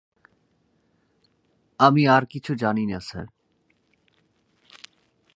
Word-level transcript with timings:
আমি 1.79 2.07
আর 2.07 2.23
কিছু 2.25 2.51
জানি 2.55 2.83
না, 2.85 2.99
স্যার। 2.99 3.27